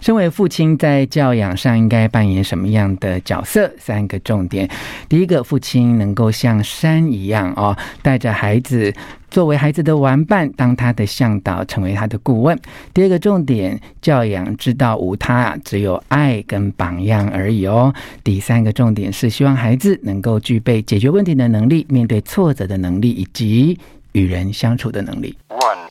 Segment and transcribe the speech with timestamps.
[0.00, 3.70] 身为父亲，在教养上应该扮演什么样的角色？
[3.78, 4.68] 三个重点：
[5.08, 8.92] 第一个，父亲能够像山一样哦，带着孩子
[9.30, 12.58] 作为孩子的玩伴，当他的向导，成为他的顾问。
[12.94, 17.94] 第二个重点，教养之道无他，只有爱跟榜样而已哦。
[18.24, 23.78] 第三个重点是希望孩子能够具备解决问题的能力，面对挫折的能力，以及
[24.12, 25.36] 与人相处的能力。
[25.50, 25.89] One,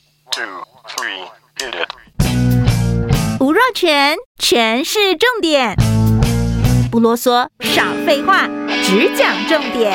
[3.72, 5.74] 全全是重点，
[6.90, 8.48] 不啰嗦，少废话，
[8.82, 9.92] 只讲重点。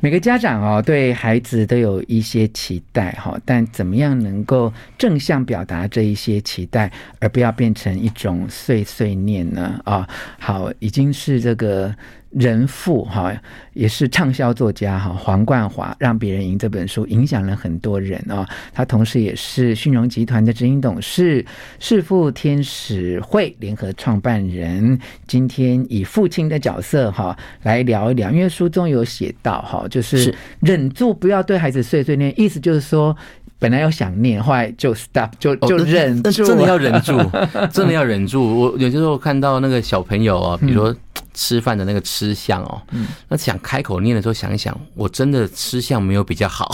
[0.00, 9.80] 每个家长哦，对孩子都有一些期待哈，但怎么样能够正向表达这一些期待，而不要变成一种碎碎念呢？
[9.84, 10.08] 啊，
[10.38, 11.94] 好，已经是这个。
[12.30, 13.32] 人父哈
[13.72, 21.44] 也是畅销作家哈黄冠华让别人赢这本书影响了很多人啊，他同时也是讯荣集团的执行董事，
[21.78, 24.98] 识富天使会联合创办人。
[25.26, 33.16] 今天以父亲的角色哈来聊一聊，因为书中有写到哈，就是忍住不要对孩子碎碎念，意思就是说
[33.58, 37.18] 本来要想念，后来就 stop 就就忍住，真的要忍住，
[37.72, 38.60] 真的要忍住。
[38.60, 40.94] 我有些时候看到那个小朋友啊，比如说。
[41.34, 42.82] 吃饭的那个吃相哦，
[43.28, 46.68] 那想开口念的时候，想一想，我真的吃相没有比较好，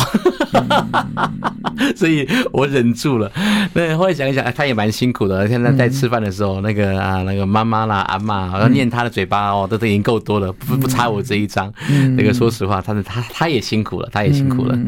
[1.95, 3.31] 所以我忍住了。
[3.75, 5.47] 那后来想一想，他也蛮辛苦的。
[5.49, 11.71] 现在在吃饭的时候，那个啊，那个妈妈啦、阿妈，好像念他的嘴巴哦，都都已经够多了，不不差我这一张。
[12.17, 14.79] 那个说实话，他的他他也辛苦了，他也辛苦了。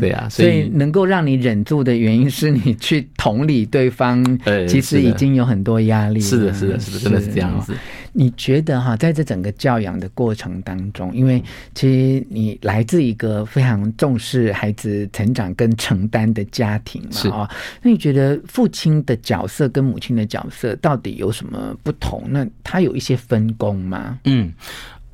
[0.00, 4.24] 对啊，所以能够让你忍住的原因是你去同理对方，
[4.68, 6.20] 其实已经有很多压力。
[6.20, 7.74] 是的，是的，是的，真的是这样子。
[8.12, 11.40] 你觉得哈，在这整个教养的过程当中，因为
[11.76, 22.24] 其实你来自一个非常重视孩子成长跟承担的家庭嘛，啊，那你觉得父亲的角色跟母亲的角色到底有什么不同？
[22.30, 24.18] 那他有一些分工吗？
[24.24, 24.52] 嗯，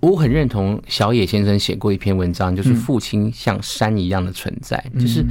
[0.01, 5.23] 我很认同小野先生写过一篇文章，就是父亲像山一样的存在，嗯、就是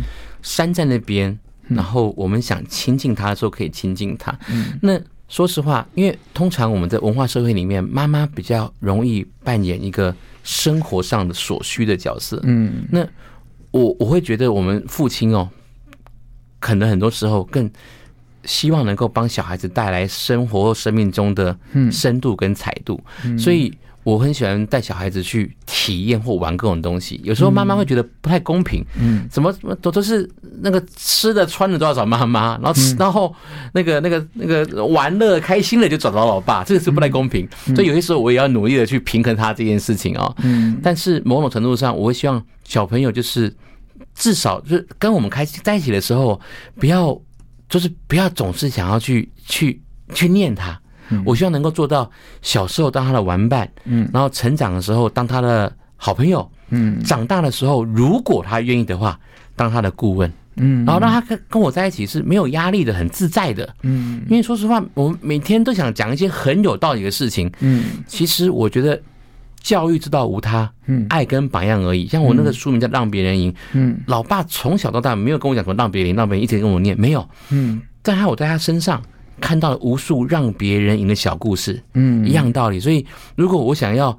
[0.45, 5.01] 山在那边，然后我们想亲近他的时候可以亲近他，嗯、那。
[5.27, 12.39] 说实话，因为通常我们在文化社会里面，妈妈比较容易扮演一个生活上的所需的角色。
[12.43, 13.03] 嗯，那
[13.71, 15.49] 我我会觉得我们父亲哦，
[16.59, 17.67] 可能很多时候更
[18.43, 21.57] 希望能够帮小孩子带来生活或生命中的
[21.91, 23.03] 深度跟彩度，
[23.35, 23.75] 所以。
[24.05, 30.27] 我很喜欢带小孩子去体验或玩各种东西，有时候妈妈会觉得不太公平，嗯，怎么怎么都都是
[30.61, 33.31] 那个吃的穿的都要找妈妈，然后吃然后
[33.71, 40.35] 那个那个那个玩乐开心了就找到老爸，这个是不太公平，所以有些时候我也要努力的去平衡他这件事情哦。
[40.41, 43.55] 嗯，但是某种程度上，我会希望小朋友就是
[44.15, 46.41] 至少就是跟我们开心在一起的时候，
[46.79, 47.15] 不要
[47.69, 49.79] 就是不要总是想要去去
[50.15, 50.81] 去念他。
[51.25, 52.09] 我希望能够做到
[52.41, 59.19] 小时候当他的玩伴，嗯，然后成长的时候当他的好朋友，嗯，长大的时候如果他愿意的话，
[59.55, 68.99] 当他的顾问，嗯，然后让他跟跟我在一起是没有压力的，很自在的，嗯，因为说实话，我们每天都想讲一些很有道理的事情，嗯，其实我觉得
[69.61, 72.07] 教育之道无他，嗯，爱跟榜样而已。
[72.07, 79.01] 像我那个书名叫《让别人赢》，嗯，老爸从小到大没有跟我讲什么让别人赢，让别人一直跟我念，没有，嗯，但他我在他身上。
[79.45, 82.79] 看到了无数让别人赢的小故事，嗯，一样道理。
[82.79, 84.17] 所以，如果我想要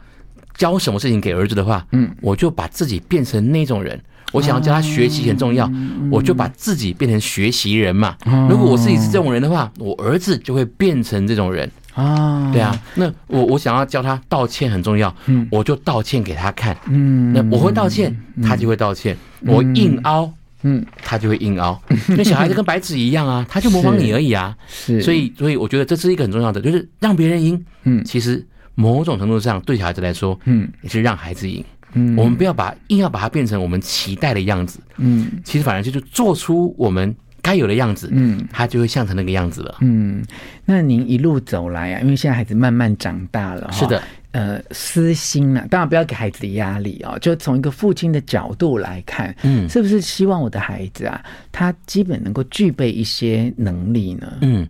[0.57, 4.01] 教什么事情给儿子的话，嗯，我就把自己变成那种人。
[4.33, 5.69] 我想要教他学习很重要，
[6.13, 8.17] 我就把自己变成学习人嘛。
[8.49, 12.53] 如果我自己是这种人的话，我儿子就会变成这种人啊。
[12.53, 19.17] 对啊，那我我想要教他道歉很重要，嗯，我就道歉给他看，嗯，那我会道歉，他就会道歉。
[19.41, 20.33] 我硬凹。
[20.69, 21.81] 嗯，他就会硬凹，
[22.19, 24.57] 那小孩子跟白纸一样啊，他就模仿你而已啊。
[24.67, 27.65] 是，所以，所以我觉得这是一个很重要的，就是让别人赢。
[27.85, 28.45] 嗯，其实
[28.75, 31.65] 某种程度上对小孩子来说，嗯，也是让孩子赢。
[31.93, 34.81] 嗯，我们不要把硬要把它变成我们期待的样子。
[34.97, 38.11] 嗯，其实反而就是做出我们该有的样子。
[38.13, 39.77] 嗯，他就会像成那个样子了。
[39.83, 40.21] 嗯，
[40.65, 44.03] 那您一路走来啊，因为现在孩子慢慢长大了，是的。
[44.37, 47.19] 呃，私心呢、啊，当然不要给孩子的压力哦。
[47.21, 54.35] 就从一个父亲的角度来看，嗯，是不是希望我的孩子啊，他基本能够具备一些能力呢？
[54.43, 54.69] 嗯，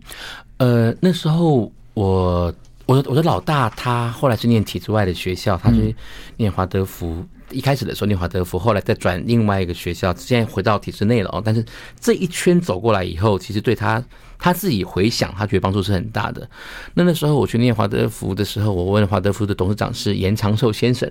[0.55, 2.53] 呃，那时候我
[2.85, 5.93] 我的我的老大，他后来是念体制外的学校，他是
[6.37, 7.21] 念华德福。
[7.51, 11.41] 一开始的时候念华德福，后来再转另外一个学校，现在回到体制内了哦。
[11.43, 11.63] 但是
[11.99, 14.03] 这一圈走过来以后，其实对他
[14.37, 16.49] 他自己回想，他觉得帮助是很大的。
[16.93, 21.09] 那那时候我去念华德福的时候，我问华德福的董事长是严长寿先生，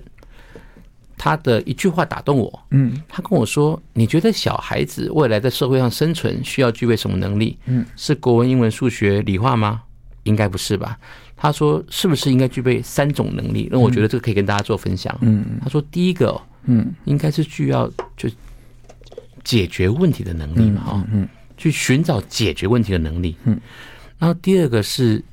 [1.17, 2.63] 他的一句话打动我。
[2.71, 7.57] 嗯，他跟我说：“你觉得小孩子未来在社会上生存需要具备什么能力？
[7.65, 9.81] 嗯，是国文、英文、数学、理化吗？
[10.27, 10.99] 应该不是吧？”
[11.35, 15.17] 他说：“是不是应该具备三种能力？”那我觉得这个可以跟大家做分享。
[15.21, 18.29] 嗯，他说：“第一个，嗯，应该是需要就
[19.43, 21.27] 解决问题的能力嘛，哈，嗯，
[21.57, 23.35] 去寻找解决问题的能力。
[23.45, 23.59] 嗯，
[24.19, 25.23] 然后第二个是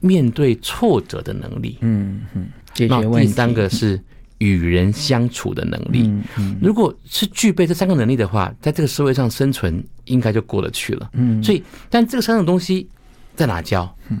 [0.00, 1.78] 面对挫折的能力。
[1.80, 3.28] 嗯嗯，解决问题。
[3.28, 4.00] 第三个是。”
[4.38, 6.12] 与人相处的能力，
[6.60, 11.08] 如果是具备这三个能力的话，在这个社会上生存应该就过得去了。
[11.12, 12.88] 嗯，所以，但这个三种东西
[13.36, 13.96] 在哪教？
[14.08, 14.18] 嗯，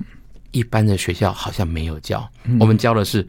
[0.52, 2.26] 一般的学校好像没有教。
[2.60, 3.26] 我们教的是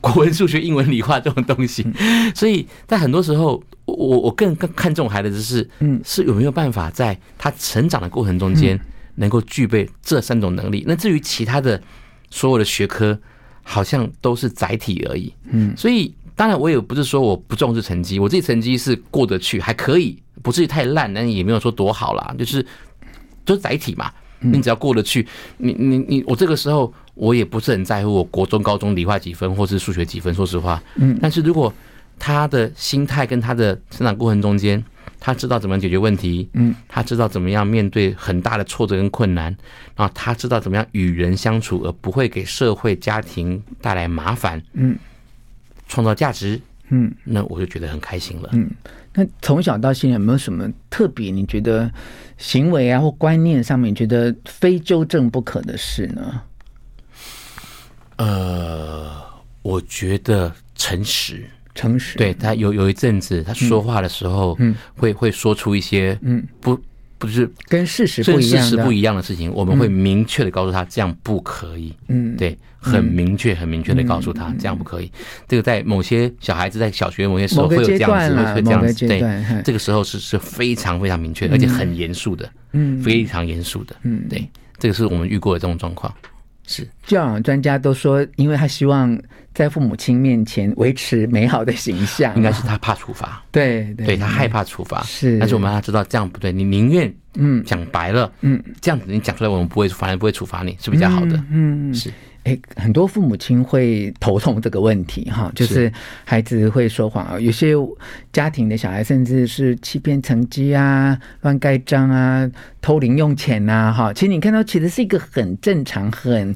[0.00, 1.86] 国文、数学、英文、理化这种东西。
[2.34, 8.78] 所以在很多时候，我我更更看重孩子的是，嗯，是有没有办法在他成长的过程中间
[9.14, 10.84] 能够具备这三种能力。
[10.86, 11.82] 那至于其他的
[12.30, 13.18] 所有的学科，
[13.62, 15.32] 好像都是载体而已。
[15.50, 16.14] 嗯，所以。
[16.36, 22.34] 当然，我也不是说我不重视成绩，我自己成绩是过得去，还可以，不至于太烂，但也没有说多好啦。
[22.36, 22.60] 就是，
[23.46, 24.10] 就是载体嘛，
[24.52, 25.26] 你只要过得去，
[25.58, 30.32] 你你你，我这个时候我也不是很在乎我国中、高中理化几分，或是数学几分。
[30.34, 31.72] 说实话，嗯，但是如果
[32.18, 34.82] 他的心态跟他的成长过程中间，
[35.18, 39.46] 他知道怎么样解决问题，嗯，他知道怎么样面对很大的挫折跟困难，
[39.96, 44.96] 然后他知道怎么样与人相处，而不会给社会家庭带来麻烦，嗯。
[45.86, 46.58] 创造价值，
[46.88, 48.48] 嗯，那我就觉得很开心了。
[48.54, 48.70] 嗯，
[49.14, 51.30] 那从小到现在有没有什么特别？
[51.30, 51.90] 你觉得
[52.36, 56.42] 行为啊或观念上面，你觉得非纠正不可的事呢？
[58.16, 59.10] 呃，
[59.62, 61.44] 我觉得诚实，
[61.74, 62.18] 诚实。
[62.18, 66.78] 对，他有有一阵子，他说话的时候，嗯，会会说出一些，嗯，不。
[67.18, 71.94] 不是跟事实不一样，事实不一样的事情，我们会明确的告诉他这样不可以。
[72.08, 75.10] 嗯，对，很明确、很明确的告诉他这样不可以。
[75.48, 79.06] 这个在某些小孩子在小学某些时候会有这样子，会这样子。
[79.06, 82.50] 对，这个时候是是非常非常明确，而且很严肃的。
[82.72, 83.96] 嗯，非常严肃的。
[84.02, 86.12] 嗯，对，这个是我们遇过的这种状况。
[86.66, 86.86] 是。
[87.06, 89.18] 教养专家都说，因为他希望
[89.52, 95.38] 在父母亲面前维持美好的形象，应该是他怕处罚，对对，对他害怕处罚，是。
[95.38, 97.62] 但是我们让他知道这样不对，你宁愿嗯。
[97.64, 102.12] 讲白了，嗯，这样子你讲出来，我们不会，反而不会处罚你，是比较好的，嗯，是。
[102.44, 105.90] 哎，很多父母亲会头痛这个问题哈，就是
[106.24, 107.74] 孩子会说谎啊，有些
[108.32, 112.48] 家庭的小孩甚至是欺骗成绩啊、乱盖章啊、
[112.82, 114.12] 偷零用钱呐，哈。
[114.12, 116.54] 其实你看到，其实是一个很正常、很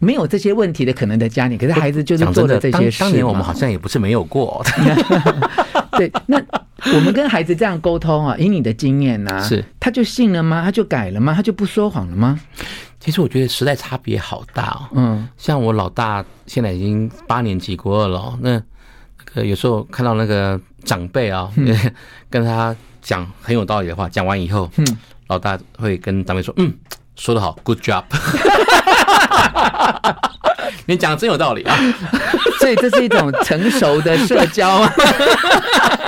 [0.00, 3.00] 没有这些问题的可能的家庭，可是孩子就是做的这些事。
[3.00, 4.60] 当年我们好像也不是没有过。
[5.98, 6.40] 对，那
[6.94, 10.62] 我们跟孩子这样沟通啊，以你的经验呐，是他就信了吗？
[10.64, 11.32] 他就改了吗？
[11.32, 12.40] 他就不说谎了吗？
[13.08, 14.84] 其实我觉得时代差别好大哦。
[14.92, 18.62] 嗯，像我老大现在已经八年级国二了，那那
[19.32, 21.50] 个有时候看到那个长辈啊，
[22.28, 24.86] 跟他讲很有道理的话，讲完以后，嗯，
[25.28, 26.70] 老大会跟长辈说：“嗯，
[27.16, 28.04] 说得好，Good job。
[30.84, 31.74] ”你讲的真有道理啊！
[32.60, 34.92] 所以这是一种成熟的社交吗？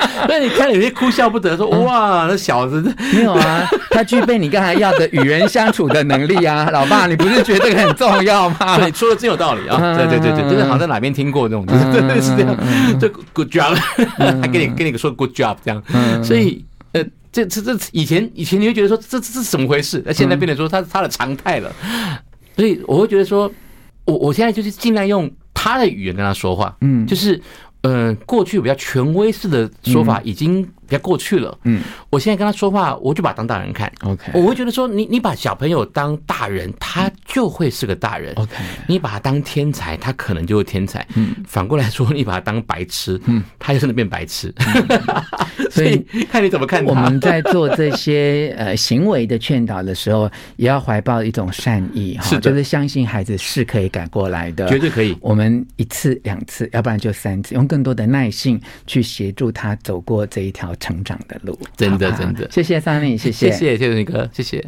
[0.28, 2.82] 那你看有些哭笑不得，说哇，那小子。
[3.12, 8.78] 没有啊，他具备你刚才要的与人相处的能力啊， 老爸，你不是觉得这个很重要吗？
[8.84, 9.96] 你说的真有道理啊！
[9.96, 12.56] 对对对对，就是好像在哪边听过这种，真的是这样，
[12.98, 13.74] 就 good job，
[14.40, 15.82] 还给你给你说 good job 这样，
[16.24, 20.02] 所以呃，这这这以前以前你会觉得说这这是怎么回事？
[20.06, 21.72] 那现在变得说他他的常态了，
[22.56, 23.50] 所以我会觉得说。
[24.06, 27.40] 我我现在就是尽量用他的语言跟他说话，嗯，就是，
[27.82, 30.66] 呃，过去比较权威式的说法已经。
[30.90, 38.56] 比较过去了，嗯，我现在跟他说话，我就把他当大人看，OK，我会觉得说，你你把小朋友当大人，他就会是个大人，OK，
[38.88, 44.52] 你把他当天才，他可能就是天才，嗯，反过来说，你把他当白痴，嗯，他就真的变白痴，
[45.70, 45.98] 所以
[46.30, 46.84] 看你怎么看。
[46.84, 55.16] 我们在做这些 呃行为的劝导的时候，也要怀抱一种善意哈，就是相信孩子是可以改过来的，绝对可以。
[55.20, 64.64] 我们一次两次，要不然就三次，用更多的耐性去协助他走过这一条成长的路，真的真的，谢谢谢谢谢谢谢谢你哥，谢谢。